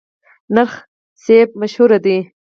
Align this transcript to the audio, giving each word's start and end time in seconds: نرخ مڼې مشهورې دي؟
نرخ 0.55 0.73
مڼې 1.23 1.37
مشهورې 1.59 1.97
دي؟ 2.05 2.17